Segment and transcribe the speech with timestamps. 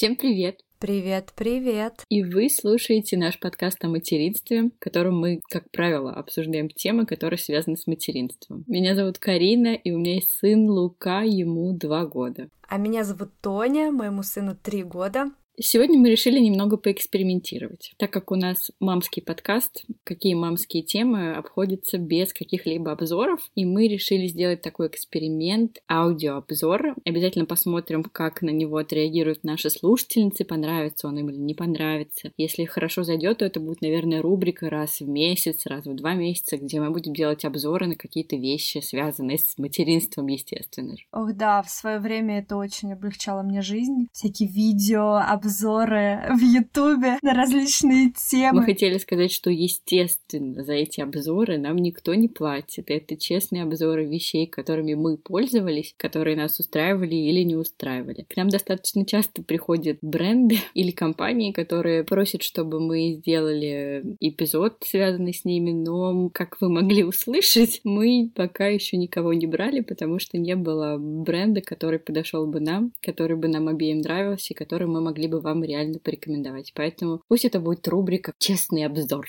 [0.00, 0.60] Всем привет!
[0.78, 2.06] Привет, привет!
[2.08, 7.38] И вы слушаете наш подкаст о материнстве, в котором мы, как правило, обсуждаем темы, которые
[7.38, 8.64] связаны с материнством.
[8.66, 12.48] Меня зовут Карина, и у меня есть сын Лука, ему два года.
[12.66, 15.26] А меня зовут Тоня, моему сыну три года.
[15.58, 17.92] Сегодня мы решили немного поэкспериментировать.
[17.98, 23.88] Так как у нас мамский подкаст, какие мамские темы обходятся без каких-либо обзоров, и мы
[23.88, 26.94] решили сделать такой эксперимент, аудиообзор.
[27.04, 32.32] Обязательно посмотрим, как на него отреагируют наши слушательницы, понравится он им или не понравится.
[32.38, 36.56] Если хорошо зайдет, то это будет, наверное, рубрика раз в месяц, раз в два месяца,
[36.56, 40.94] где мы будем делать обзоры на какие-то вещи, связанные с материнством, естественно.
[41.12, 44.08] Ох да, в свое время это очень облегчало мне жизнь.
[44.12, 48.60] Всякие видео, обзоры в Ютубе на различные темы.
[48.60, 52.90] Мы хотели сказать, что, естественно, за эти обзоры нам никто не платит.
[52.90, 58.26] Это честные обзоры вещей, которыми мы пользовались, которые нас устраивали или не устраивали.
[58.28, 65.32] К нам достаточно часто приходят бренды или компании, которые просят, чтобы мы сделали эпизод, связанный
[65.32, 70.36] с ними, но, как вы могли услышать, мы пока еще никого не брали, потому что
[70.38, 75.00] не было бренда, который подошел бы нам, который бы нам обеим нравился и который мы
[75.00, 76.72] могли бы вам реально порекомендовать.
[76.74, 79.26] Поэтому пусть это будет рубрика «Честный обзор».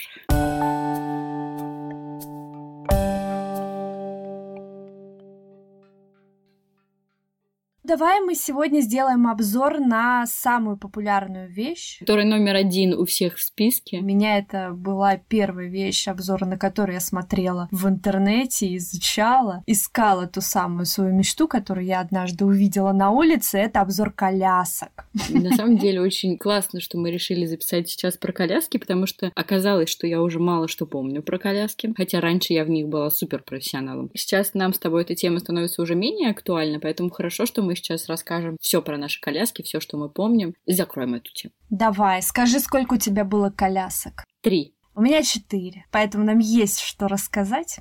[7.92, 12.00] Давай мы сегодня сделаем обзор на самую популярную вещь.
[12.00, 13.97] Которая номер один у всех в списке.
[13.97, 20.25] У меня это была первая вещь, обзор на которую я смотрела в интернете, изучала, искала
[20.25, 23.58] ту самую свою мечту, которую я однажды увидела на улице.
[23.58, 25.03] Это обзор колясок.
[25.28, 29.89] На самом деле очень классно, что мы решили записать сейчас про коляски, потому что оказалось,
[29.89, 33.44] что я уже мало что помню про коляски, хотя раньше я в них была супер
[33.44, 34.09] профессионалом.
[34.14, 38.07] Сейчас нам с тобой эта тема становится уже менее актуальна, поэтому хорошо, что мы сейчас
[38.07, 41.53] расскажем все про наши коляски, все, что мы помним, и закроем эту тему.
[41.69, 44.23] Давай, скажи, сколько у тебя было колясок?
[44.41, 44.75] Три.
[44.94, 47.79] У меня четыре, поэтому нам есть что рассказать.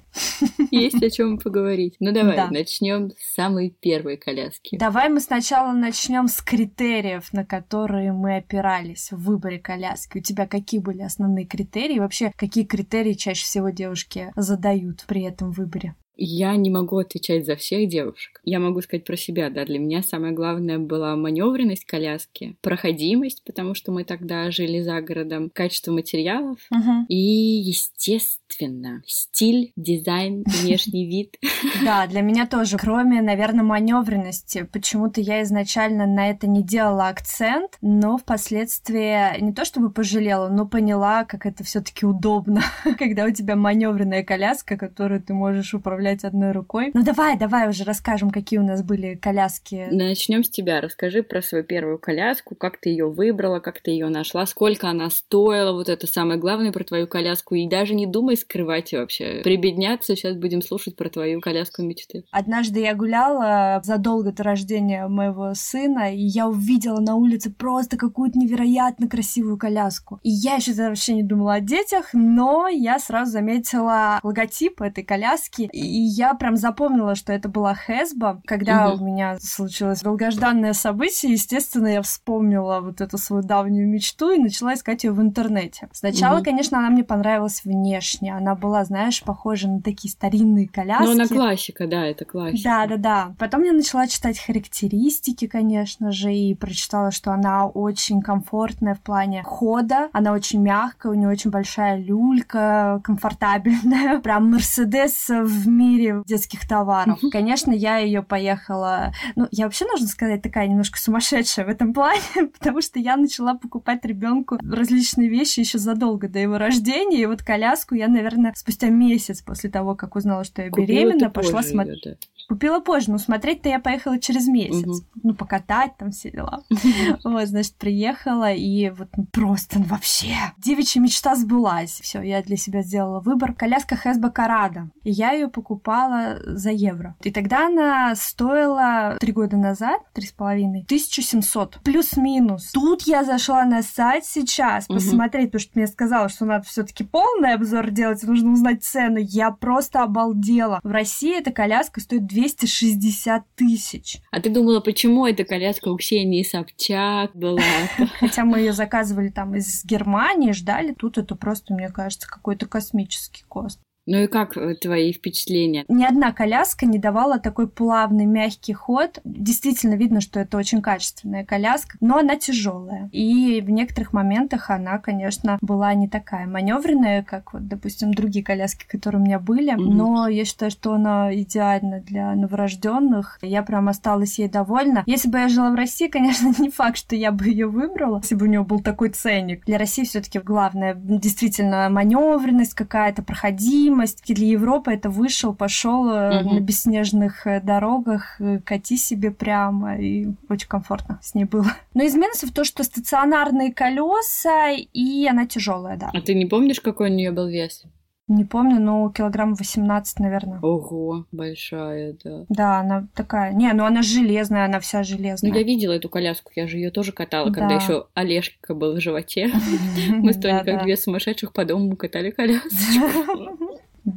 [0.71, 1.97] Есть о чем поговорить.
[1.99, 2.51] Ну давай, да.
[2.51, 4.79] начнем с самой первой коляски.
[4.79, 10.19] Давай мы сначала начнем с критериев, на которые мы опирались в выборе коляски.
[10.19, 11.99] У тебя какие были основные критерии?
[11.99, 15.97] Вообще, какие критерии чаще всего девушки задают при этом выборе?
[16.23, 18.40] Я не могу отвечать за всех девушек.
[18.45, 19.65] Я могу сказать про себя, да.
[19.65, 25.51] Для меня самое главное была маневренность коляски, проходимость, потому что мы тогда жили за городом,
[25.53, 27.07] качество материалов uh-huh.
[27.09, 31.37] и, естественно, стиль, дизайн, внешний вид.
[31.85, 32.77] Да, для меня тоже.
[32.79, 34.69] Кроме, наверное, маневренности.
[34.73, 40.67] Почему-то я изначально на это не делала акцент, но впоследствии не то чтобы пожалела, но
[40.67, 42.63] поняла, как это все-таки удобно,
[42.99, 46.91] когда у тебя маневренная коляска, которую ты можешь управлять одной рукой.
[46.95, 49.89] Ну давай, давай уже расскажем, какие у нас были коляски.
[49.91, 50.81] Начнем с тебя.
[50.81, 55.11] Расскажи про свою первую коляску, как ты ее выбрала, как ты ее нашла, сколько она
[55.11, 57.55] стоила, вот это самое главное про твою коляску.
[57.55, 59.41] И даже не думай скрывать вообще.
[59.43, 62.25] Прибедняться, сейчас будем слушать про твою коляску мечты.
[62.31, 68.39] Однажды я гуляла задолго до рождения моего сына, и я увидела на улице просто какую-то
[68.39, 70.21] невероятно красивую коляску.
[70.23, 75.69] И я еще вообще не думала о детях, но я сразу заметила логотип этой коляски,
[75.73, 77.75] и я прям запомнила, что это была
[78.21, 78.41] Хесба.
[78.45, 79.03] Когда угу.
[79.03, 84.75] у меня случилось долгожданное событие, естественно, я вспомнила вот эту свою давнюю мечту и начала
[84.75, 85.89] искать ее в интернете.
[85.93, 86.45] Сначала, угу.
[86.45, 88.35] конечно, она мне понравилась внешне.
[88.35, 91.05] Она была, знаешь, похожа на такие старинные коляски.
[91.05, 92.63] Ну, она классика, да, это классика.
[92.65, 93.35] Да, да, да.
[93.39, 99.43] Потом я начала читать характеристики, конечно же, и прочитала, что она очень комфортная в плане
[99.43, 100.09] хода.
[100.13, 104.21] Она очень мягкая, у нее очень большая люлька, комфортабельная.
[104.23, 107.19] Прям Мерседес в мире детских товаров.
[107.31, 109.13] Конечно, я ее поехала...
[109.37, 112.21] Ну, я вообще, нужно сказать, такая немножко сумасшедшая в этом плане,
[112.59, 117.23] потому что я начала покупать ребенку различные вещи еще задолго до его рождения.
[117.23, 121.63] И вот коляску я, наверное, спустя месяц после того, как узнала, что я беременна, пошла
[121.63, 122.19] смотреть.
[122.51, 124.85] Купила позже, но смотреть-то я поехала через месяц.
[124.85, 125.21] Угу.
[125.23, 126.65] Ну, покатать там все дела.
[127.23, 132.01] Вот, значит, приехала, и вот ну, просто ну, вообще девичья мечта сбылась.
[132.03, 133.55] Все, я для себя сделала выбор.
[133.55, 134.91] Коляска Хесба Карада.
[135.05, 137.15] И я ее покупала за евро.
[137.23, 141.79] И тогда она стоила три года назад, три с половиной, 1700.
[141.85, 142.73] Плюс-минус.
[142.73, 147.05] Тут я зашла на сайт сейчас посмотреть, потому что мне сказала, что надо все таки
[147.05, 149.19] полный обзор делать, нужно узнать цену.
[149.21, 150.81] Я просто обалдела.
[150.83, 154.19] В России эта коляска стоит 2 260 тысяч.
[154.31, 157.61] А ты думала, почему эта коляска у Ксении Собчак была?
[158.21, 160.95] Хотя мы ее заказывали там из Германии, ждали.
[160.95, 163.81] Тут это просто, мне кажется, какой-то космический кост.
[164.11, 165.85] Ну и как э, твои впечатления?
[165.87, 169.21] Ни одна коляска не давала такой плавный, мягкий ход.
[169.23, 173.09] Действительно видно, что это очень качественная коляска, но она тяжелая.
[173.13, 178.85] И в некоторых моментах она, конечно, была не такая маневренная, как вот, допустим, другие коляски,
[178.85, 179.75] которые у меня были.
[179.75, 179.95] Mm-hmm.
[179.95, 183.39] Но я считаю, что она идеальна для новорожденных.
[183.43, 185.05] Я прям осталась ей довольна.
[185.07, 188.35] Если бы я жила в России, конечно, не факт, что я бы ее выбрала, если
[188.35, 189.65] бы у нее был такой ценник.
[189.67, 194.00] Для России все-таки главное действительно маневренность какая-то, проходимость.
[194.05, 196.55] И для Европы это вышел, пошел mm-hmm.
[196.55, 201.73] на бесснежных э, дорогах, э, кати себе прямо, и очень комфортно с ней было.
[201.95, 206.11] Но из минусов то, что стационарные колеса, и она тяжелая, да.
[206.13, 207.85] А ты не помнишь, какой у нее был вес?
[208.31, 210.61] Не помню, но килограмм 18, наверное.
[210.61, 212.45] Ого, большая, да.
[212.49, 213.53] Да, она такая.
[213.53, 215.51] Не, ну она железная, она вся железная.
[215.51, 219.01] Ну, я видела эту коляску, я же ее тоже катала, когда еще Олежка был в
[219.01, 219.51] животе.
[220.11, 223.67] Мы с Тони как две сумасшедших по дому катали колясочку.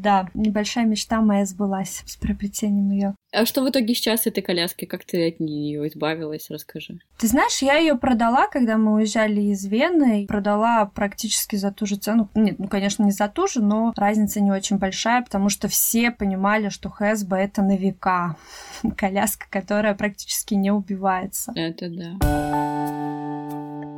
[0.04, 3.16] Да, небольшая мечта моя сбылась с приобретением ее.
[3.32, 4.84] А что в итоге сейчас с этой коляски?
[4.84, 6.50] Как ты от нее избавилась?
[6.50, 7.00] Расскажи.
[7.18, 10.26] Ты знаешь, я ее продала, когда мы уезжали из Вены.
[10.28, 12.30] Продала практически за ту же цену.
[12.36, 16.12] Нет, ну, конечно, не за ту же, но разница не очень большая, потому что все
[16.12, 18.36] понимали, что Хэсба это на века.
[18.98, 21.54] Коляска, которая практически не убивается.
[21.56, 23.93] Это да.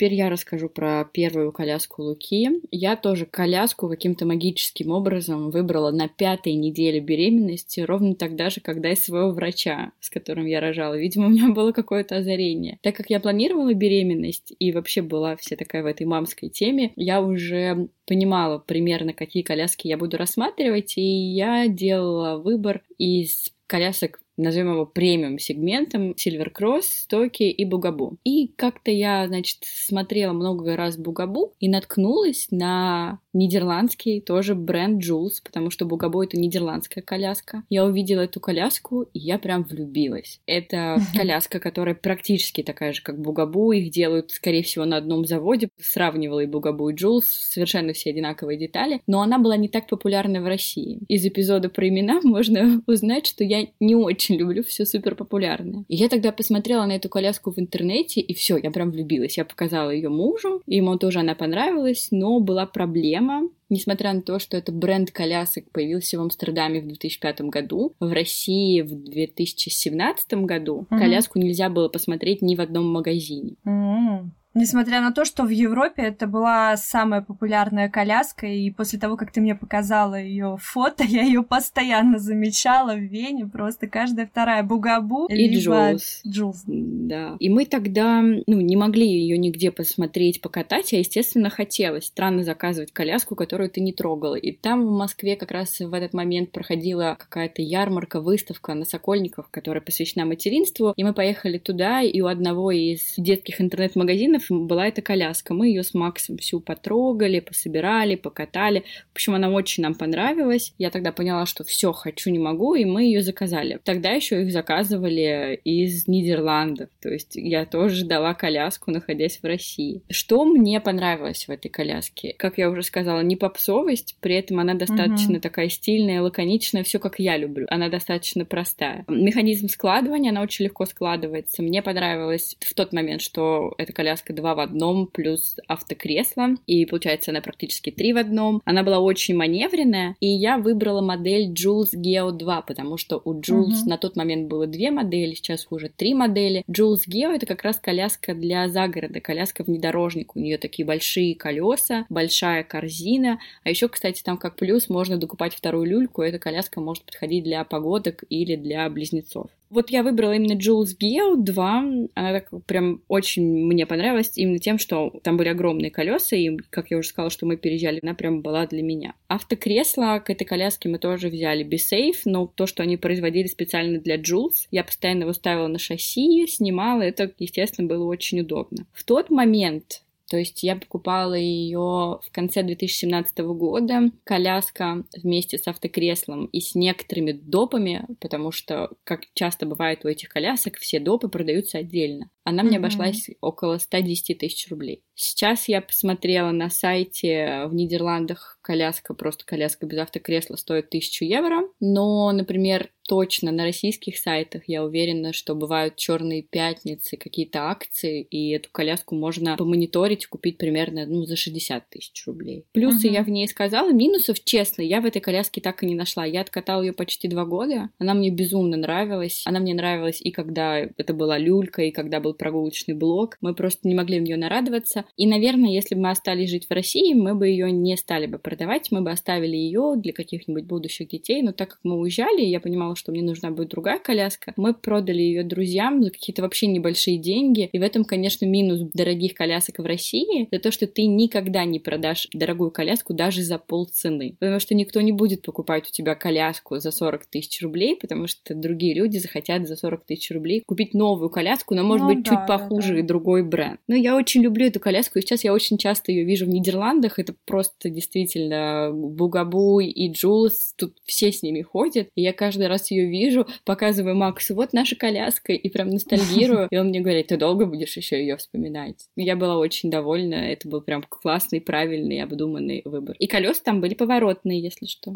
[0.00, 2.48] Теперь я расскажу про первую коляску Луки.
[2.70, 8.90] Я тоже коляску каким-то магическим образом выбрала на пятой неделе беременности, ровно тогда же, когда
[8.90, 10.96] и своего врача, с которым я рожала.
[10.96, 12.78] Видимо, у меня было какое-то озарение.
[12.80, 17.20] Так как я планировала беременность и вообще была вся такая в этой мамской теме, я
[17.20, 24.72] уже понимала примерно, какие коляски я буду рассматривать, и я делала выбор из колясок назовем
[24.72, 28.16] его премиум сегментом, Silver Cross, Стоки и Бугабу.
[28.24, 35.42] И как-то я, значит, смотрела много раз Бугабу и наткнулась на нидерландский тоже бренд Jules,
[35.42, 37.62] потому что Бугабо это нидерландская коляска.
[37.68, 40.40] Я увидела эту коляску, и я прям влюбилась.
[40.46, 43.72] Это коляска, которая практически такая же, как Бугабу.
[43.72, 45.68] Их делают, скорее всего, на одном заводе.
[45.78, 47.24] Сравнивала и Бугабу, и Jules.
[47.24, 49.00] Совершенно все одинаковые детали.
[49.06, 51.00] Но она была не так популярна в России.
[51.08, 55.84] Из эпизода про имена можно узнать, что я не очень люблю все супер популярное.
[55.88, 59.36] И я тогда посмотрела на эту коляску в интернете, и все, я прям влюбилась.
[59.36, 63.48] Я показала ее мужу, ему тоже она понравилась, но была проблема проблема.
[63.68, 68.80] Несмотря на то, что это бренд колясок появился в Амстердаме в 2005 году, в России
[68.80, 70.98] в 2017 году mm-hmm.
[70.98, 73.54] коляску нельзя было посмотреть ни в одном магазине.
[73.64, 74.24] Mm-hmm.
[74.52, 79.30] Несмотря на то, что в Европе это была самая популярная коляска, и после того, как
[79.30, 85.26] ты мне показала ее фото, я ее постоянно замечала в Вене, просто каждая вторая Бугабу
[85.26, 86.20] и Джулс.
[86.26, 86.64] Джулс.
[86.66, 87.36] Да.
[87.38, 92.06] И мы тогда, ну, не могли ее нигде посмотреть, покатать, а, естественно, хотелось.
[92.06, 94.34] Странно заказывать коляску, которую ты не трогала.
[94.34, 99.46] И там в Москве как раз в этот момент проходила какая-то ярмарка, выставка на Сокольников,
[99.48, 104.88] которая посвящена материнству, и мы поехали туда, и у одного из детских интернет-магазинов магазинов была
[104.88, 105.54] эта коляска.
[105.54, 108.84] Мы ее с Максом всю потрогали, пособирали, покатали.
[109.10, 110.74] В общем, она очень нам понравилась.
[110.78, 113.78] Я тогда поняла, что все, хочу, не могу, и мы ее заказали.
[113.84, 116.88] Тогда еще их заказывали из Нидерландов.
[117.00, 120.02] То есть я тоже ждала коляску, находясь в России.
[120.10, 122.34] Что мне понравилось в этой коляске?
[122.38, 125.40] Как я уже сказала, не попсовость, при этом она достаточно угу.
[125.40, 127.66] такая стильная, лаконичная, все как я люблю.
[127.70, 129.04] Она достаточно простая.
[129.08, 131.62] Механизм складывания, она очень легко складывается.
[131.62, 136.86] Мне понравилось в тот момент, что эта коляска коляска два в одном плюс автокресло, и
[136.86, 138.62] получается она практически три в одном.
[138.64, 143.84] Она была очень маневренная, и я выбрала модель Jules Geo 2, потому что у Jules
[143.84, 143.88] uh-huh.
[143.88, 146.64] на тот момент было две модели, сейчас уже три модели.
[146.68, 150.36] Jules Geo это как раз коляска для загорода, коляска внедорожник.
[150.36, 155.54] У нее такие большие колеса, большая корзина, а еще, кстати, там как плюс можно докупать
[155.54, 159.50] вторую люльку, эта коляска может подходить для погодок или для близнецов.
[159.70, 161.78] Вот я выбрала именно Jules Geo 2.
[162.14, 166.90] Она так прям очень мне понравилась именно тем, что там были огромные колеса, и, как
[166.90, 169.14] я уже сказала, что мы переезжали, она прям была для меня.
[169.28, 174.16] Автокресло к этой коляске мы тоже взяли B-Safe, но то, что они производили специально для
[174.16, 178.86] Jules, я постоянно его ставила на шасси, снимала, это, естественно, было очень удобно.
[178.92, 185.66] В тот момент то есть я покупала ее в конце 2017 года, коляска вместе с
[185.66, 191.28] автокреслом и с некоторыми допами, потому что, как часто бывает у этих колясок, все допы
[191.28, 192.30] продаются отдельно.
[192.44, 192.78] Она мне mm-hmm.
[192.78, 195.02] обошлась около 110 тысяч рублей.
[195.22, 201.68] Сейчас я посмотрела на сайте в Нидерландах коляска, просто коляска без автокресла стоит 1000 евро,
[201.78, 208.52] но, например, точно на российских сайтах я уверена, что бывают черные пятницы, какие-то акции, и
[208.52, 212.66] эту коляску можно помониторить, купить примерно ну, за 60 тысяч рублей.
[212.70, 213.14] Плюсы uh-huh.
[213.14, 216.24] я в ней сказала, минусов, честно, я в этой коляске так и не нашла.
[216.24, 219.42] Я откатала ее почти два года, она мне безумно нравилась.
[219.44, 223.38] Она мне нравилась и когда это была люлька, и когда был прогулочный блок.
[223.40, 225.04] Мы просто не могли в нее нарадоваться.
[225.16, 228.38] И, наверное, если бы мы остались жить в России, мы бы ее не стали бы
[228.38, 231.42] продавать, мы бы оставили ее для каких-нибудь будущих детей.
[231.42, 234.52] Но так как мы уезжали, я понимала, что мне нужна будет другая коляска.
[234.56, 237.68] Мы продали ее друзьям за какие-то вообще небольшие деньги.
[237.72, 240.48] И в этом, конечно, минус дорогих колясок в России.
[240.50, 244.36] Это то, что ты никогда не продашь дорогую коляску даже за полцены.
[244.38, 248.54] Потому что никто не будет покупать у тебя коляску за 40 тысяч рублей, потому что
[248.54, 252.30] другие люди захотят за 40 тысяч рублей купить новую коляску, но может ну, быть да,
[252.30, 253.00] чуть похуже да, да.
[253.00, 253.80] и другой бренд.
[253.88, 257.18] Но я очень люблю эту коляску, и сейчас я очень часто ее вижу в Нидерландах.
[257.18, 262.08] Это просто действительно Бугабуй и Джулс, тут все с ними ходят.
[262.14, 266.68] И я каждый раз ее вижу, показываю Максу, вот наша коляска, и прям ностальгирую.
[266.70, 269.08] И он мне говорит, ты долго будешь еще ее вспоминать?
[269.16, 273.16] Я была очень довольна, это был прям классный, правильный, обдуманный выбор.
[273.18, 275.12] И колеса там были поворотные, если что.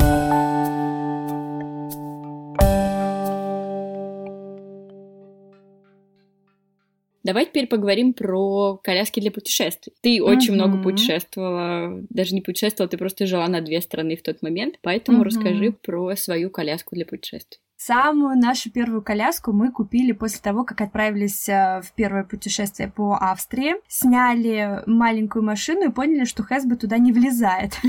[7.25, 9.95] Давай теперь поговорим про коляски для путешествий.
[10.02, 14.43] Ты очень много путешествовала, даже не путешествовала, ты просто жила на две страны в тот
[14.43, 15.25] момент, поэтому uh-huh.
[15.25, 17.63] расскажи про свою коляску для путешествий.
[17.76, 23.16] Самую нашу первую коляску мы купили после того, как отправились э, в первое путешествие по
[23.16, 27.73] Австрии, сняли маленькую машину и поняли, что Хэсбо туда не влезает.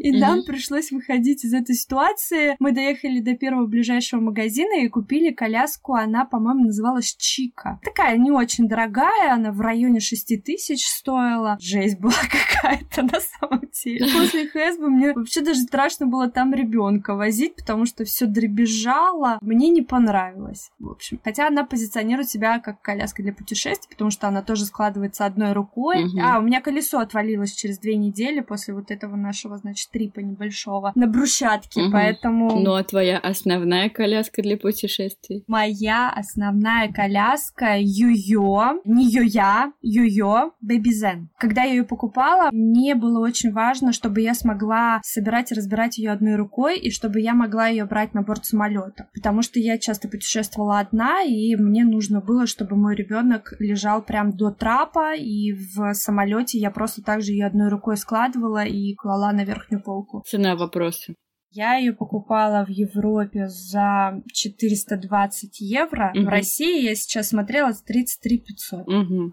[0.00, 2.56] И нам пришлось выходить из этой ситуации.
[2.58, 5.94] Мы доехали до первого ближайшего магазина и купили коляску.
[5.94, 7.80] Она, по-моему, называлась Чика.
[7.82, 11.58] Такая не очень дорогая, она в районе 6 тысяч стоила.
[11.60, 14.06] Жесть была какая-то на самом деле.
[14.18, 19.38] После Хэсбо мне вообще даже страшно было там ребенка возить, потому что все дребезжало, сначала
[19.40, 21.20] мне не понравилось, в общем.
[21.24, 26.04] Хотя она позиционирует себя как коляска для путешествий, потому что она тоже складывается одной рукой.
[26.04, 26.18] Угу.
[26.22, 30.92] А, у меня колесо отвалилось через две недели после вот этого нашего, значит, трипа небольшого
[30.94, 31.92] на брусчатке, угу.
[31.92, 32.60] поэтому...
[32.60, 35.44] Ну, а твоя основная коляска для путешествий?
[35.46, 41.26] Моя основная коляска Юйо, не Юя, Юйо Baby Zen.
[41.38, 46.12] Когда я ее покупала, мне было очень важно, чтобы я смогла собирать и разбирать ее
[46.12, 50.08] одной рукой, и чтобы я могла ее брать на борт самолета потому что я часто
[50.08, 55.94] путешествовала одна, и мне нужно было, чтобы мой ребенок лежал прям до трапа, и в
[55.94, 60.22] самолете я просто также ее одной рукой складывала и клала на верхнюю полку.
[60.26, 61.14] Цена вопроса.
[61.50, 66.12] Я ее покупала в Европе за 420 евро.
[66.14, 66.24] Угу.
[66.24, 68.80] В России я сейчас смотрела за 33 500.
[68.86, 69.32] Угу.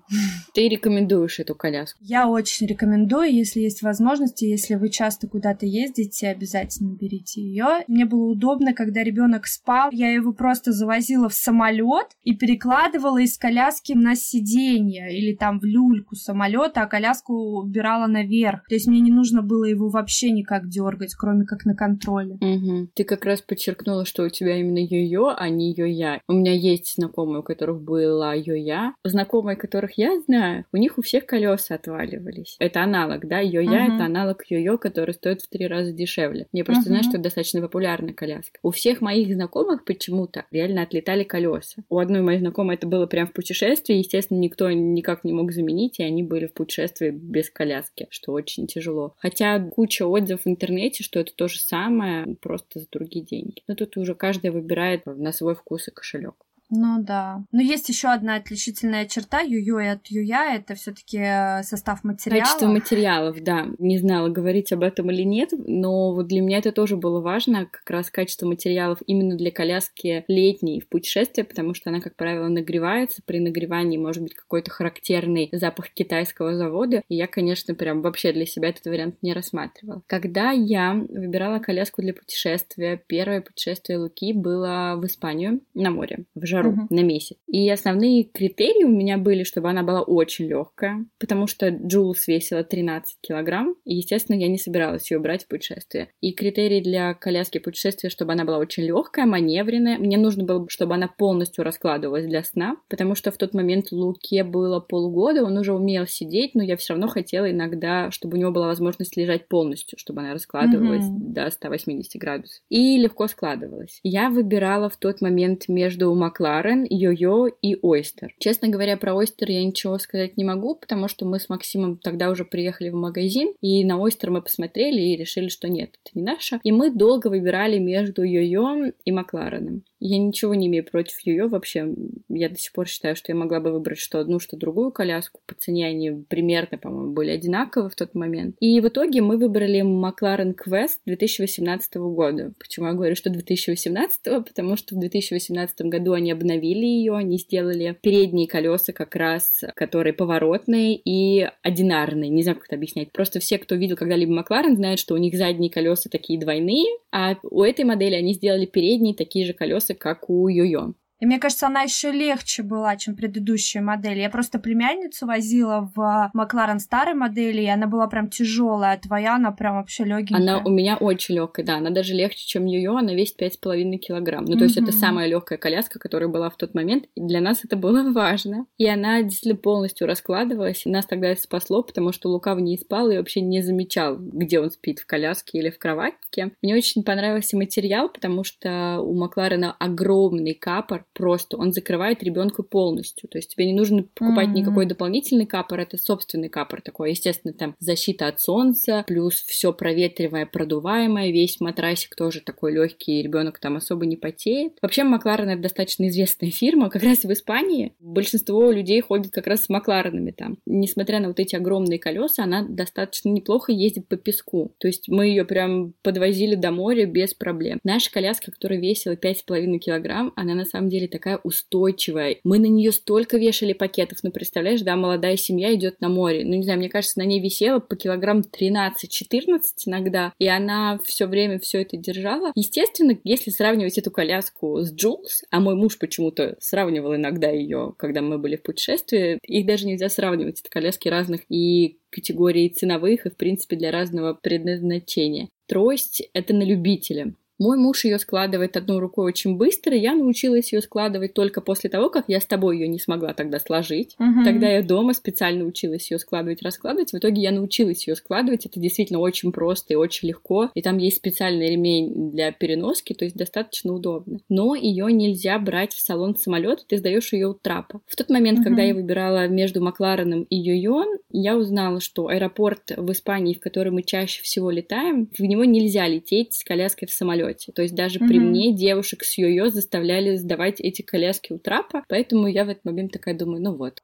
[0.53, 1.99] Ты рекомендуешь эту коляску?
[2.01, 7.83] Я очень рекомендую, если есть возможности, если вы часто куда-то ездите, обязательно берите ее.
[7.87, 13.37] Мне было удобно, когда ребенок спал, я его просто завозила в самолет и перекладывала из
[13.37, 18.63] коляски на сиденье или там в люльку самолета, а коляску убирала наверх.
[18.69, 22.37] То есть мне не нужно было его вообще никак дергать, кроме как на контроль контроле.
[22.41, 22.87] Угу.
[22.93, 26.21] Ты как раз подчеркнула, что у тебя именно йо-йо, а не йо-я.
[26.27, 28.95] У меня есть знакомые, у которых была йо-я.
[29.03, 32.55] Знакомые, которых я знаю, у них у всех колеса отваливались.
[32.59, 33.39] Это аналог, да?
[33.39, 33.95] Йо-я угу.
[33.95, 36.47] это аналог йо-йо, который стоит в три раза дешевле.
[36.51, 36.89] Я просто угу.
[36.89, 38.59] знаю, что это достаточно популярная коляска.
[38.63, 41.83] У всех моих знакомых почему-то реально отлетали колеса.
[41.89, 45.99] У одной моей знакомой это было прям в путешествии, естественно, никто никак не мог заменить,
[45.99, 49.13] и они были в путешествии без коляски, что очень тяжело.
[49.17, 53.63] Хотя куча отзывов в интернете, что это то же самое, самое, просто за другие деньги.
[53.67, 56.44] Но тут уже каждый выбирает на свой вкус и кошелек.
[56.69, 57.43] Ну да.
[57.51, 62.45] Но есть еще одна отличительная черта юю и от юя это все-таки э, состав материалов.
[62.45, 63.67] Качество материалов, да.
[63.77, 67.65] Не знала, говорить об этом или нет, но вот для меня это тоже было важно,
[67.65, 72.47] как раз качество материалов именно для коляски летней в путешествии, потому что она, как правило,
[72.47, 73.21] нагревается.
[73.25, 78.45] При нагревании может быть какой-то характерный запах китайского завода, и я, конечно, прям вообще для
[78.45, 80.01] себя этот вариант не рассматривала.
[80.07, 86.45] Когда я выбирала коляску для путешествия, первое путешествие Луки было в Испанию на море, в
[86.55, 86.87] жару uh-huh.
[86.89, 87.37] на месяц.
[87.47, 92.63] И основные критерии у меня были, чтобы она была очень легкая, потому что Джулс весила
[92.63, 96.09] 13 килограмм, и, естественно, я не собиралась ее брать в путешествие.
[96.21, 99.97] И критерии для коляски путешествия, чтобы она была очень легкая, маневренная.
[99.97, 104.43] Мне нужно было, чтобы она полностью раскладывалась для сна, потому что в тот момент Луке
[104.43, 108.51] было полгода, он уже умел сидеть, но я все равно хотела иногда, чтобы у него
[108.51, 111.33] была возможность лежать полностью, чтобы она раскладывалась mm-hmm.
[111.33, 112.61] до 180 градусов.
[112.69, 113.99] И легко складывалась.
[114.03, 118.35] Я выбирала в тот момент между Макларен Макларен, Йо-Йо и Ойстер.
[118.37, 122.29] Честно говоря, про Ойстер я ничего сказать не могу, потому что мы с Максимом тогда
[122.29, 126.21] уже приехали в магазин, и на Ойстер мы посмотрели и решили, что нет, это не
[126.23, 126.59] наше.
[126.63, 129.83] И мы долго выбирали между Йо-Йо и Маклареном.
[130.07, 131.87] Я ничего не имею против ее вообще.
[132.29, 135.41] Я до сих пор считаю, что я могла бы выбрать что одну, что другую коляску.
[135.47, 138.55] По цене они примерно, по-моему, были одинаковы в тот момент.
[138.59, 142.53] И в итоге мы выбрали Макларен Quest 2018 года.
[142.59, 144.45] Почему я говорю, что 2018?
[144.45, 150.13] Потому что в 2018 году они обновили ее, они сделали передние колеса как раз, которые
[150.13, 152.29] поворотные и одинарные.
[152.29, 153.11] Не знаю, как это объяснять.
[153.11, 157.37] Просто все, кто видел когда-либо Макларен, знают, что у них задние колеса такие двойные, а
[157.41, 160.93] у этой модели они сделали передние такие же колеса, как у Йо-Йо.
[161.25, 164.19] И мне кажется, она еще легче была, чем предыдущая модель.
[164.19, 169.33] Я просто племянницу возила в Макларен старой модели, и она была прям тяжелая, а твоя
[169.33, 170.37] она прям вообще легенькая.
[170.37, 174.45] Она у меня очень легкая, да, она даже легче, чем ее, она весит 5,5 килограмм.
[174.45, 174.63] Ну, то mm-hmm.
[174.65, 178.07] есть это самая легкая коляска, которая была в тот момент, и для нас это было
[178.11, 178.67] важно.
[178.77, 182.77] И она действительно полностью раскладывалась, и нас тогда это спасло, потому что Лука в ней
[182.77, 186.51] спал и вообще не замечал, где он спит, в коляске или в кроватке.
[186.61, 193.27] Мне очень понравился материал, потому что у Макларена огромный капор, просто, он закрывает ребенка полностью.
[193.29, 194.53] То есть тебе не нужно покупать mm-hmm.
[194.53, 197.11] никакой дополнительный капор, это собственный капор такой.
[197.11, 203.59] Естественно, там защита от солнца, плюс все проветриваемое, продуваемое, весь матрасик тоже такой легкий, ребенок
[203.59, 204.73] там особо не потеет.
[204.81, 209.65] Вообще Макларен это достаточно известная фирма, как раз в Испании большинство людей ходит как раз
[209.65, 210.57] с Макларенами там.
[210.65, 214.73] Несмотря на вот эти огромные колеса, она достаточно неплохо ездит по песку.
[214.77, 217.79] То есть мы ее прям подвозили до моря без проблем.
[217.83, 222.37] Наша коляска, которая весила 5,5 килограмм, она на самом деле такая устойчивая.
[222.43, 226.43] Мы на нее столько вешали пакетов, ну, представляешь, да, молодая семья идет на море.
[226.45, 231.27] Ну, не знаю, мне кажется, на ней висело по килограмм 13-14 иногда, и она все
[231.27, 232.51] время все это держала.
[232.55, 238.21] Естественно, если сравнивать эту коляску с Джулс, а мой муж почему-то сравнивал иногда ее, когда
[238.21, 243.29] мы были в путешествии, их даже нельзя сравнивать, это коляски разных и категорий ценовых, и,
[243.29, 245.49] в принципе, для разного предназначения.
[245.67, 247.33] Трость— это на любителя.
[247.57, 249.95] Мой муж ее складывает одной рукой очень быстро.
[249.95, 253.59] Я научилась ее складывать только после того, как я с тобой ее не смогла тогда
[253.59, 254.15] сложить.
[254.19, 254.43] Угу.
[254.43, 257.11] Тогда я дома специально училась ее складывать, раскладывать.
[257.11, 258.65] В итоге я научилась ее складывать.
[258.65, 260.69] Это действительно очень просто и очень легко.
[260.73, 264.39] И там есть специальный ремень для переноски, то есть достаточно удобно.
[264.49, 268.01] Но ее нельзя брать в салон самолета, ты сдаешь ее у трапа.
[268.07, 268.65] В тот момент, угу.
[268.65, 273.93] когда я выбирала между Маклареном и Йойон, я узнала, что аэропорт в Испании, в который
[273.93, 277.71] мы чаще всего летаем, в него нельзя лететь с коляской в самолете самолете.
[277.71, 278.27] То есть даже mm-hmm.
[278.27, 282.85] при мне девушек с йо-йо заставляли сдавать эти коляски у трапа, поэтому я в этот
[282.85, 284.01] момент такая думаю, ну вот,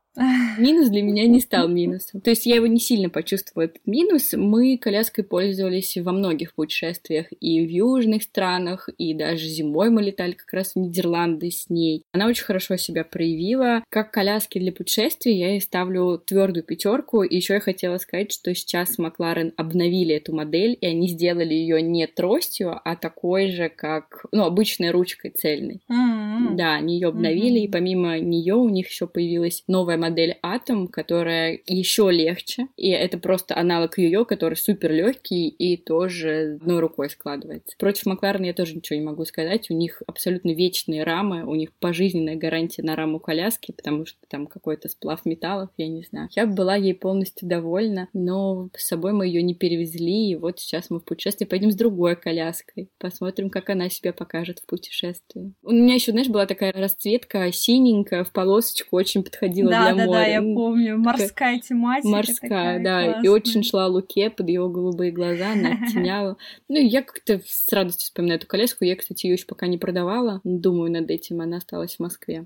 [0.57, 2.21] Минус для меня не стал минусом.
[2.21, 4.33] То есть я его не сильно почувствовала, этот минус.
[4.33, 10.33] Мы коляской пользовались во многих путешествиях и в южных странах, и даже зимой мы летали
[10.33, 12.03] как раз в Нидерланды с ней.
[12.11, 13.83] Она очень хорошо себя проявила.
[13.89, 17.23] Как коляски для путешествий я ей ставлю твердую пятерку.
[17.23, 21.81] И еще я хотела сказать, что сейчас Макларен обновили эту модель, и они сделали ее
[21.81, 25.81] не тростью, а такой же, как, ну, обычной ручкой цельной.
[25.89, 26.55] Mm-hmm.
[26.55, 27.65] Да, они ее обновили, mm-hmm.
[27.65, 33.17] и помимо нее у них еще появилась новая модель Atom, которая еще легче, и это
[33.17, 37.75] просто аналог ее, который супер легкий и тоже одной рукой складывается.
[37.77, 41.71] Против Макларена я тоже ничего не могу сказать, у них абсолютно вечные рамы, у них
[41.79, 46.29] пожизненная гарантия на раму коляски, потому что там какой-то сплав металлов, я не знаю.
[46.31, 50.89] Я была ей полностью довольна, но с собой мы ее не перевезли, и вот сейчас
[50.89, 55.53] мы в путешествие пойдем с другой коляской, посмотрим, как она себя покажет в путешествии.
[55.61, 60.05] У меня еще, знаешь, была такая расцветка синенькая в полосочку, очень подходила да, для да,
[60.05, 60.19] моря.
[60.19, 60.97] Да, я помню.
[60.97, 62.07] Морская тематика.
[62.07, 63.03] Морская, такая, да.
[63.03, 63.23] Классная.
[63.23, 66.37] И очень шла Луке под его голубые глаза, она оттеняла.
[66.67, 68.85] Ну, я как-то с радостью вспоминаю эту колеску.
[68.85, 70.41] Я, кстати, ее еще пока не продавала.
[70.43, 72.45] Думаю над этим, она осталась в Москве.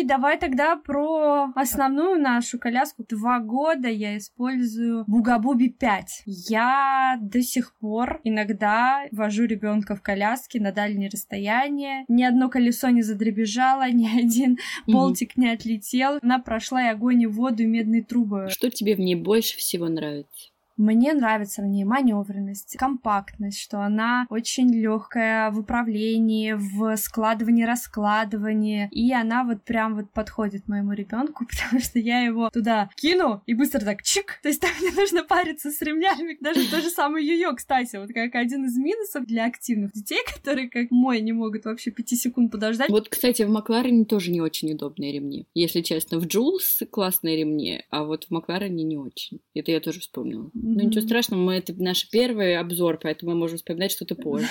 [0.00, 3.04] И давай тогда про основную нашу коляску.
[3.08, 6.22] Два года я использую Бугабуби 5.
[6.26, 12.04] Я до сих пор иногда вожу ребенка в коляске на дальние расстояния.
[12.08, 16.18] Ни одно колесо не задребежало, ни один болтик не отлетел.
[16.22, 18.48] Она прошла и огонь, и воду, и медные трубы.
[18.50, 20.49] Что тебе в ней больше всего нравится?
[20.80, 28.88] Мне нравится в ней маневренность, компактность, что она очень легкая в управлении, в складывании, раскладывании,
[28.90, 33.52] и она вот прям вот подходит моему ребенку, потому что я его туда кину и
[33.52, 37.26] быстро так чик, то есть там не нужно париться с ремнями, даже то же самое
[37.26, 41.66] ее, кстати, вот как один из минусов для активных детей, которые как мой не могут
[41.66, 42.88] вообще пяти секунд подождать.
[42.88, 47.84] Вот, кстати, в Макларене тоже не очень удобные ремни, если честно, в Джулс классные ремни,
[47.90, 49.40] а вот в Макларене не очень.
[49.52, 50.50] Это я тоже вспомнила.
[50.74, 54.46] Ну ничего страшного, мы это наш первый обзор, поэтому мы можем вспоминать что-то позже.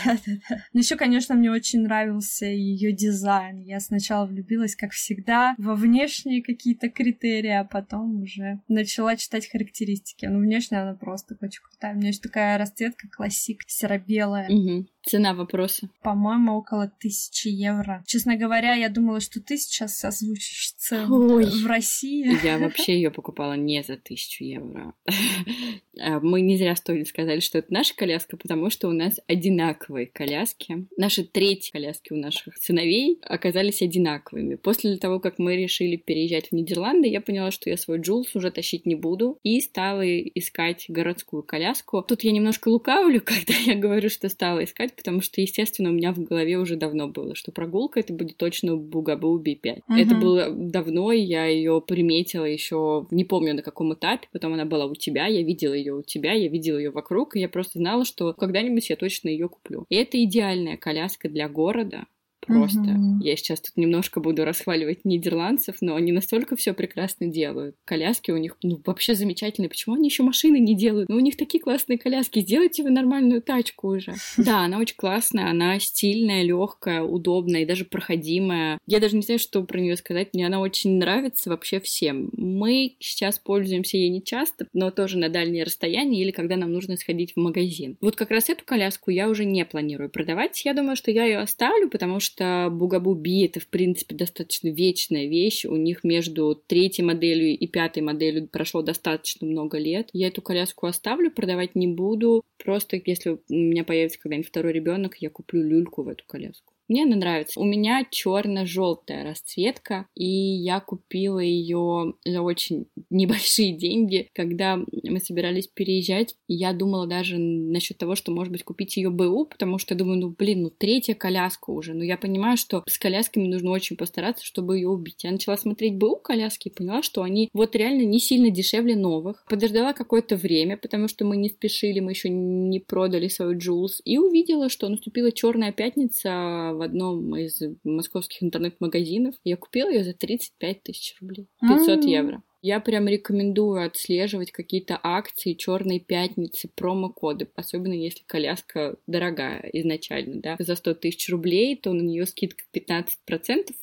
[0.73, 3.60] Ну еще, конечно, мне очень нравился ее дизайн.
[3.60, 10.25] Я сначала влюбилась, как всегда, во внешние какие-то критерии, а потом уже начала читать характеристики.
[10.25, 11.93] Ну, внешне она просто очень крутая.
[11.93, 14.49] У меня есть такая расцветка классик, серо-белая.
[14.49, 14.88] Угу.
[15.05, 15.89] Цена вопроса?
[16.03, 18.03] По-моему, около тысячи евро.
[18.05, 21.45] Честно говоря, я думала, что ты сейчас озвучишь цену Ой.
[21.45, 22.38] в России.
[22.43, 24.93] Я вообще ее покупала не за тысячу евро.
[26.10, 30.08] А, мы не зря стоили сказали, что это наша коляска, потому что у нас одинаковые
[30.08, 30.88] коляски.
[30.98, 34.56] Наши третьи коляски у наших сыновей оказались одинаковыми.
[34.56, 38.52] После того, как мы решили переезжать в Нидерланды, я поняла, что я свой Джулс уже
[38.52, 42.04] тащить не буду, и стала искать городскую коляску.
[42.08, 46.12] Тут я немножко лукавлю, когда я говорю, что стала искать, потому что, естественно, у меня
[46.12, 49.82] в голове уже давно было, что прогулка это будет точно Бугабу Би-5.
[49.88, 49.98] Угу.
[49.98, 54.65] Это было давно, и я ее приметила еще, не помню на каком этапе, потом она
[54.65, 57.79] была у тебя, я видела ее у тебя, я видела ее вокруг, и я просто
[57.79, 59.85] знала, что когда-нибудь я точно ее куплю.
[59.89, 62.05] И это идеальная коляска для города,
[62.49, 62.79] просто.
[62.79, 63.17] Mm-hmm.
[63.21, 67.75] Я сейчас тут немножко буду расхваливать нидерландцев, но они настолько все прекрасно делают.
[67.85, 69.69] Коляски у них, ну, вообще замечательные.
[69.69, 71.09] Почему они еще машины не делают?
[71.09, 72.39] Ну, у них такие классные коляски.
[72.39, 74.13] Сделайте вы нормальную тачку уже.
[74.49, 78.79] Да, она очень классная, она стильная, легкая, удобная и даже проходимая.
[78.88, 80.29] Я даже не знаю, что про нее сказать.
[80.33, 82.29] Мне она очень нравится вообще всем.
[82.33, 86.97] Мы сейчас пользуемся ей не часто, но тоже на дальние расстояния или когда нам нужно
[86.97, 87.97] сходить в магазин.
[88.01, 90.59] Вот как раз эту коляску я уже не планирую продавать.
[90.65, 94.69] Я думаю, что я ее оставлю, потому что что Бугабу Би это, в принципе, достаточно
[94.69, 95.65] вечная вещь.
[95.65, 100.10] У них между третьей моделью и пятой моделью прошло достаточно много лет.
[100.13, 102.43] Я эту коляску оставлю, продавать не буду.
[102.63, 106.68] Просто если у меня появится когда-нибудь второй ребенок, я куплю люльку в эту коляску.
[106.89, 107.60] Мне она нравится.
[107.60, 115.67] У меня черно-желтая расцветка, и я купила ее за очень небольшие деньги, когда мы собирались
[115.67, 116.36] переезжать.
[116.47, 120.36] Я думала даже насчет того, что, может быть, купить ее БУ, потому что думаю, ну,
[120.38, 121.93] блин, ну, третья коляска уже.
[121.93, 125.23] Но я понимаю, что с колясками нужно очень постараться, чтобы ее убить.
[125.23, 129.45] Я начала смотреть БУ коляски и поняла, что они вот реально не сильно дешевле новых.
[129.47, 134.17] Подождала какое-то время, потому что мы не спешили, мы еще не продали свою Джулс, и
[134.17, 139.35] увидела, что наступила черная пятница в одном из московских интернет-магазинов.
[139.43, 141.47] Я купила ее за 35 тысяч рублей.
[141.61, 142.09] 500 mm-hmm.
[142.09, 142.43] евро.
[142.61, 150.55] Я прям рекомендую отслеживать какие-то акции черной пятницы, промокоды, особенно если коляска дорогая изначально, да,
[150.59, 153.05] за 100 тысяч рублей, то на нее скидка 15%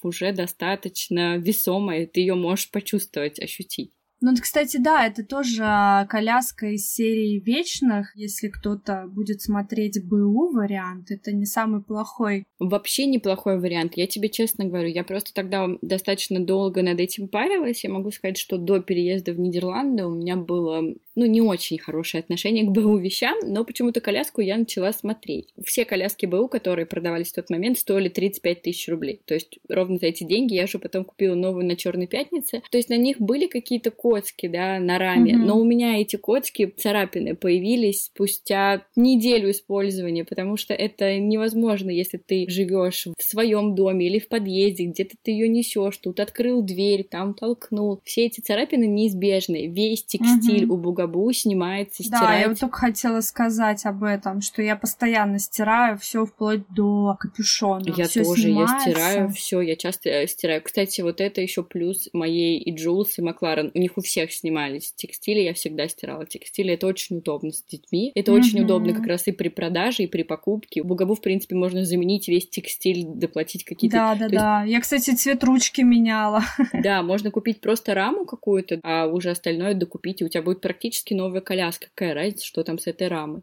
[0.03, 3.93] уже достаточно весомая, ты ее можешь почувствовать, ощутить.
[4.21, 8.17] Ну, кстати, да, это тоже коляска из серии Вечных.
[8.17, 12.45] Если кто-то будет смотреть БУ вариант, это не самый плохой.
[12.59, 13.93] Вообще неплохой вариант.
[13.97, 17.85] Я тебе честно говорю, я просто тогда достаточно долго над этим парилась.
[17.85, 20.83] Я могу сказать, что до переезда в Нидерланды у меня было
[21.17, 25.49] ну, не очень хорошее отношение к БУ вещам, но почему-то коляску я начала смотреть.
[25.65, 29.23] Все коляски БУ, которые продавались в тот момент, стоили 35 тысяч рублей.
[29.25, 32.63] То есть ровно за эти деньги я же потом купила новую на Черной пятнице.
[32.71, 35.45] То есть на них были какие-то коцки, да, на раме, mm-hmm.
[35.45, 42.19] но у меня эти коцки, царапины, появились спустя неделю использования, потому что это невозможно, если
[42.19, 47.05] ты живешь в своем доме или в подъезде, где-то ты ее несешь, тут открыл дверь,
[47.05, 48.01] там толкнул.
[48.05, 49.69] Все эти царапины неизбежны.
[49.69, 50.73] Весь текстиль mm-hmm.
[50.73, 52.29] у буга гробу снимается, стирается.
[52.29, 57.17] Да, я вот только хотела сказать об этом, что я постоянно стираю все вплоть до
[57.19, 57.85] капюшона.
[57.97, 58.89] Я всё тоже, снимается.
[58.89, 60.63] я стираю все, я часто э, стираю.
[60.63, 63.71] Кстати, вот это еще плюс моей и Джулс, и Макларен.
[63.75, 66.75] У них у всех снимались текстили, я всегда стирала текстили.
[66.75, 68.13] Это очень удобно с детьми.
[68.15, 68.37] Это mm-hmm.
[68.37, 70.83] очень удобно как раз и при продаже, и при покупке.
[70.83, 73.97] В Бугабу, в принципе, можно заменить весь текстиль, доплатить какие-то...
[73.97, 74.63] Да, да, да.
[74.63, 74.73] Есть...
[74.73, 76.43] Я, кстати, цвет ручки меняла.
[76.73, 80.96] Да, можно купить просто раму какую-то, а уже остальное докупить, и у тебя будет практически
[80.97, 81.89] практически новая коляска.
[81.95, 83.43] Какая разница, что там с этой рамой?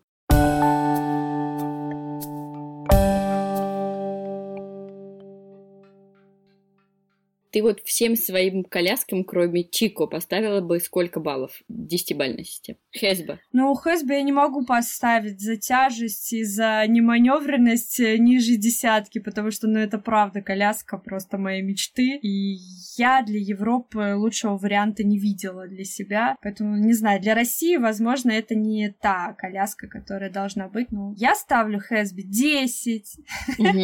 [7.54, 12.80] Ты вот всем своим коляскам, кроме Чико, поставила бы сколько баллов десятибальной системе?
[13.00, 13.40] Хэсба.
[13.52, 19.68] Ну, Хэсба я не могу поставить за тяжесть и за неманевренность ниже десятки, потому что,
[19.68, 22.18] ну, это правда коляска просто моей мечты.
[22.24, 22.56] И
[22.98, 26.36] я для Европы лучшего варианта не видела для себя.
[26.42, 30.88] Поэтому, не знаю, для России, возможно, это не та коляска, которая должна быть.
[30.90, 33.06] Ну, я ставлю Хэсби 10.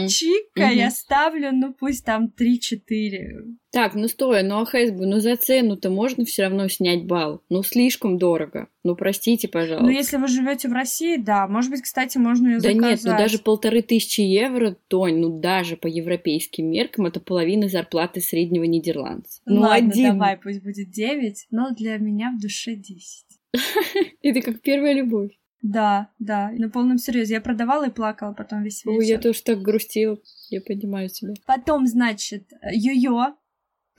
[0.10, 3.59] Чика я ставлю, ну, пусть там 3-4.
[3.72, 7.44] Так, ну стой, ну а Хэсбу, ну за цену-то можно все равно снять балл.
[7.50, 8.68] Ну слишком дорого.
[8.84, 9.86] Ну простите, пожалуйста.
[9.86, 11.48] Ну если вы живете в России, да.
[11.48, 12.82] Может быть, кстати, можно ее да заказать.
[12.82, 17.70] Да нет, ну даже полторы тысячи евро, Тонь, ну даже по европейским меркам это половина
[17.70, 19.42] зарплаты среднего нидерландца.
[19.46, 20.14] Ну Ладно, один.
[20.14, 23.26] давай, пусть будет девять, но для меня в душе десять.
[24.22, 25.32] Это как первая любовь.
[25.62, 27.36] Да, да, на полном серьезе.
[27.36, 28.98] Я продавала и плакала потом весь вечер.
[28.98, 30.18] Ой, я тоже так грустила.
[30.50, 31.34] Я понимаю тебя.
[31.46, 33.34] Потом, значит, Йо-Йо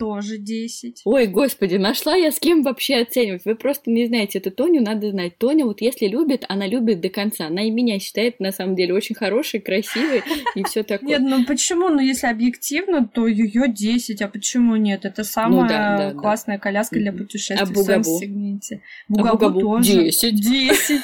[0.00, 1.02] тоже 10.
[1.04, 3.44] Ой, господи, нашла я с кем вообще оценивать.
[3.44, 5.36] Вы просто не знаете, эту Тоню надо знать.
[5.36, 7.48] Тоня вот если любит, она любит до конца.
[7.48, 10.22] Она и меня считает на самом деле очень хорошей, красивой
[10.54, 11.18] и все такое.
[11.18, 11.90] Нет, ну почему?
[11.90, 15.04] Ну если объективно, то ее 10, а почему нет?
[15.04, 16.62] Это самая ну, да, да, классная да.
[16.62, 18.80] коляска для путешествий а в своем сегменте.
[19.06, 20.04] Бугабу, а Бугабу тоже.
[20.04, 20.34] 10.
[20.34, 21.00] 10.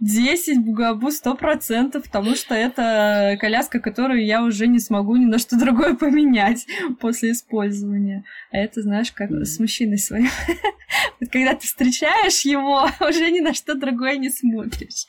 [0.00, 5.58] 10 Бугабу 100%, потому что это коляска, которую я уже не смогу ни на что
[5.58, 6.66] другое поменять
[6.98, 8.21] после использования.
[8.50, 10.28] А это, знаешь, как с мужчиной своим.
[11.20, 15.06] вот когда ты встречаешь его, уже ни на что другое не смотришь.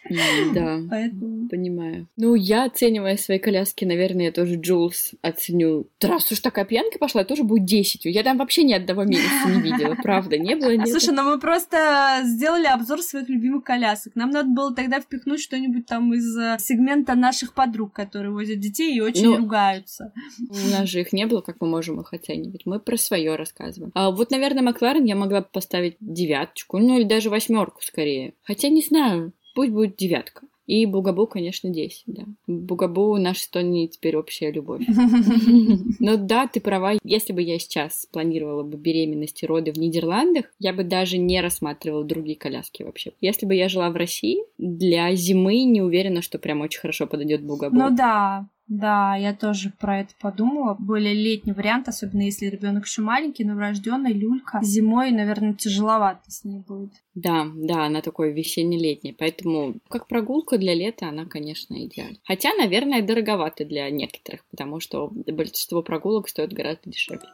[0.53, 1.47] Да, Поэтому...
[1.49, 2.07] понимаю.
[2.17, 5.87] Ну, я, оценивая свои коляски, наверное, я тоже Джулс оценю.
[6.01, 8.05] Раз уж такая пьянка пошла, тоже будет 10.
[8.05, 10.75] Я там вообще ни одного минуса не видела, правда, не было.
[10.75, 10.89] Нет.
[10.89, 14.15] Слушай, ну мы просто сделали обзор своих любимых колясок.
[14.15, 18.95] Нам надо было тогда впихнуть что-нибудь там из э, сегмента наших подруг, которые возят детей
[18.95, 20.13] и очень ну, ругаются.
[20.39, 22.65] У нас же их не было, как мы можем их оценивать.
[22.65, 23.91] Мы про свое рассказываем.
[23.95, 28.35] А вот, наверное, Макларен я могла бы поставить девяточку, ну или даже восьмерку скорее.
[28.43, 30.43] Хотя не знаю, пусть будет девятка.
[30.67, 32.23] И Бугабу, конечно, 10, да.
[32.47, 34.85] Бугабу наш с Тони теперь общая любовь.
[35.99, 36.93] Но да, ты права.
[37.03, 41.41] Если бы я сейчас планировала бы беременность и роды в Нидерландах, я бы даже не
[41.41, 43.11] рассматривала другие коляски вообще.
[43.19, 47.43] Если бы я жила в России, для зимы не уверена, что прям очень хорошо подойдет
[47.43, 47.75] Бугабу.
[47.75, 50.75] Ну да, да, я тоже про это подумала.
[50.79, 54.59] Более летний вариант, особенно если ребенок еще маленький, новорожденный, люлька.
[54.63, 56.91] Зимой, наверное, тяжеловато с ней будет.
[57.13, 59.15] Да, да, она такой весенне-летняя.
[59.17, 62.17] Поэтому, как прогулка для лета, она, конечно, идеальна.
[62.23, 67.27] Хотя, наверное, дороговато для некоторых, потому что большинство прогулок стоит гораздо дешевле.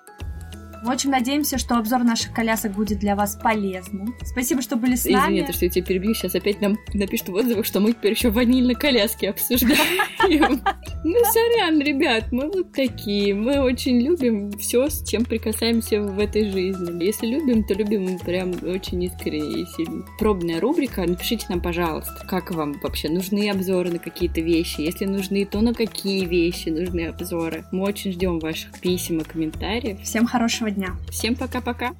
[0.83, 4.15] Мы очень надеемся, что обзор наших колясок будет для вас полезным.
[4.23, 5.39] Спасибо, что были с нами.
[5.39, 6.13] Извини, что я тебя перебью.
[6.13, 10.61] Сейчас опять нам напишут в отзывах, что мы теперь еще ванильной коляски обсуждаем.
[11.01, 13.33] Ну, сорян, ребят, мы вот такие.
[13.33, 17.01] Мы очень любим все, с чем прикасаемся в этой жизни.
[17.01, 20.03] Если любим, то любим прям очень искренне и сильно.
[20.19, 21.05] Пробная рубрика.
[21.07, 24.81] Напишите нам, пожалуйста, как вам вообще нужны обзоры на какие-то вещи.
[24.81, 27.63] Если нужны, то на какие вещи нужны обзоры.
[27.71, 30.01] Мы очень ждем ваших писем и комментариев.
[30.01, 30.95] Всем хорошего дня.
[31.09, 31.91] Всем пока-пока.